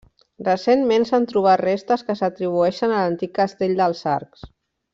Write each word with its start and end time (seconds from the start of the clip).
Recentment 0.45 1.03
s'han 1.09 1.27
trobat 1.31 1.61
restes 1.63 2.05
que 2.07 2.15
s'atribueixen 2.21 2.95
a 2.97 3.05
l'antic 3.05 3.37
Castell 3.39 3.77
dels 3.83 4.03
Arcs. 4.19 4.51